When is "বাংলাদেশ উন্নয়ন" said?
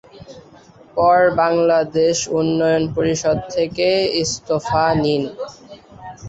1.41-2.83